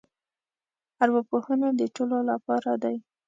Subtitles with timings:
[1.03, 2.95] ارواپوهنه د ټولو لپاره دی.